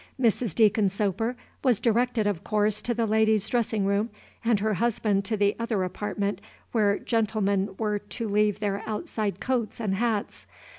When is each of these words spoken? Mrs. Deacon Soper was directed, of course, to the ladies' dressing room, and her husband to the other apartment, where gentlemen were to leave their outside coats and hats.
Mrs. 0.19 0.55
Deacon 0.55 0.89
Soper 0.89 1.35
was 1.63 1.79
directed, 1.79 2.25
of 2.25 2.43
course, 2.43 2.81
to 2.81 2.95
the 2.95 3.05
ladies' 3.05 3.47
dressing 3.47 3.85
room, 3.85 4.09
and 4.43 4.59
her 4.59 4.73
husband 4.73 5.25
to 5.25 5.37
the 5.37 5.55
other 5.59 5.83
apartment, 5.83 6.41
where 6.71 6.97
gentlemen 6.97 7.75
were 7.77 7.99
to 7.99 8.27
leave 8.27 8.59
their 8.61 8.81
outside 8.87 9.39
coats 9.39 9.79
and 9.79 9.93
hats. 9.93 10.47